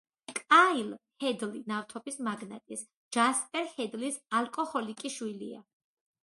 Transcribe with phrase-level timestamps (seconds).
[0.37, 0.87] კაილ
[1.23, 2.85] ჰედლი ნავთობის მაგნატის,
[3.19, 5.63] ჯასპერ ჰედლის ალკოჰოლიკი შვილია.